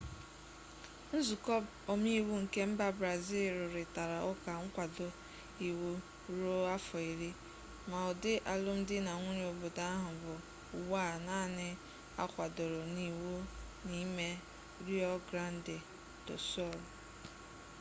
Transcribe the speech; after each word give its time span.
nzuko 1.15 1.53
omeiwu 1.93 2.33
nke 2.43 2.59
mba 2.71 2.87
brazịl 2.97 3.49
rụrịtara 3.59 4.17
ụka 4.31 4.51
nkwado 4.65 5.07
iwu 5.67 5.89
ruo 6.37 6.57
afọ 6.75 6.97
iri 7.11 7.29
ma 7.89 7.97
ụdị 8.09 8.33
alụmdi 8.51 8.95
na 9.05 9.11
nwunye 9.19 9.43
obodo 9.53 9.81
ahụ 9.95 10.09
bụ 10.23 10.33
ugbu 10.75 10.93
a 11.09 11.11
naanị 11.27 11.67
a 12.21 12.23
kwadoro 12.31 12.81
n'iwu 12.95 13.33
n'ime 13.87 14.27
rio 14.87 15.11
grande 15.27 15.75
do 16.25 16.35
sul 16.49 16.77